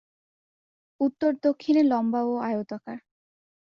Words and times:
উত্তর-দক্ষিণে 0.99 1.81
লম্বা 1.83 2.21
ও 2.23 2.33
আয়তাকার। 2.41 2.97